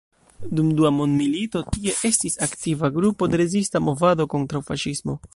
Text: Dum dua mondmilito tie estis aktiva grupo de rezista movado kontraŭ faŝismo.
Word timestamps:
Dum 0.59 0.69
dua 0.77 0.89
mondmilito 0.99 1.59
tie 1.75 1.91
estis 2.09 2.37
aktiva 2.45 2.89
grupo 2.95 3.27
de 3.35 3.41
rezista 3.43 3.83
movado 3.89 4.27
kontraŭ 4.35 4.63
faŝismo. 4.71 5.19